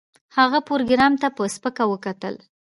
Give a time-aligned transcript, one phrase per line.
[0.37, 2.35] هغه پروګرامر ته په سپکه وکتل